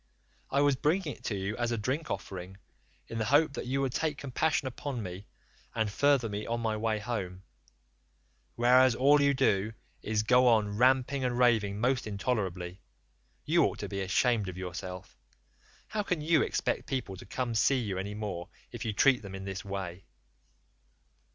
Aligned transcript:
I 0.49 0.61
was 0.61 0.75
bringing 0.75 1.13
it 1.15 1.23
to 1.25 1.35
you 1.35 1.55
as 1.57 1.71
a 1.71 1.77
drink 1.77 2.09
offering, 2.09 2.57
in 3.07 3.19
the 3.19 3.25
hope 3.25 3.53
that 3.53 3.67
you 3.67 3.81
would 3.81 3.91
take 3.93 4.17
compassion 4.17 4.67
upon 4.67 5.03
me 5.03 5.27
and 5.75 5.91
further 5.91 6.27
me 6.27 6.47
on 6.47 6.59
my 6.59 6.75
way 6.75 6.97
home, 6.97 7.43
whereas 8.55 8.95
all 8.95 9.21
you 9.21 9.35
do 9.35 9.73
is 10.01 10.21
to 10.23 10.25
go 10.25 10.47
on 10.47 10.75
ramping 10.77 11.23
and 11.23 11.37
raving 11.37 11.79
most 11.79 12.07
intolerably. 12.07 12.81
You 13.45 13.63
ought 13.65 13.77
to 13.77 13.89
be 13.89 14.01
ashamed 14.01 14.49
of 14.49 14.57
yourself; 14.57 15.15
how 15.89 16.01
can 16.01 16.19
you 16.19 16.41
expect 16.41 16.87
people 16.89 17.15
to 17.17 17.25
come 17.27 17.53
see 17.53 17.77
you 17.77 17.99
any 17.99 18.15
more 18.15 18.49
if 18.71 18.83
you 18.83 18.93
treat 18.93 19.21
them 19.21 19.35
in 19.35 19.45
this 19.45 19.63
way? 19.63 20.03